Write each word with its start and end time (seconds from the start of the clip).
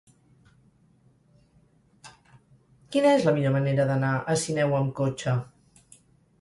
Quina 2.95 3.13
és 3.19 3.29
la 3.29 3.35
millor 3.37 3.55
manera 3.59 3.87
d'anar 3.93 4.13
a 4.35 4.41
Sineu 4.47 4.77
amb 4.83 4.93
cotxe? 5.05 5.39